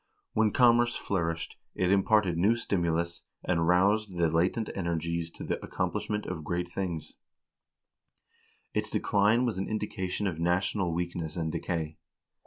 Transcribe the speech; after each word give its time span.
When 0.33 0.49
commerce 0.51 0.95
flourished, 0.95 1.57
it 1.75 1.91
imparted 1.91 2.35
new 2.35 2.55
stimulus, 2.55 3.21
and 3.43 3.67
roused 3.67 4.17
the 4.17 4.29
latent 4.31 4.71
energies 4.73 5.29
to 5.33 5.43
the 5.43 5.57
accom 5.57 5.93
plishment 5.93 6.25
of 6.25 6.43
great 6.43 6.71
things; 6.71 7.17
its 8.73 8.89
decline 8.89 9.45
was 9.45 9.59
an 9.59 9.67
indication 9.69 10.25
of 10.25 10.39
national 10.39 10.91
weakness 10.91 11.35
and 11.37 11.51
decay. 11.51 11.99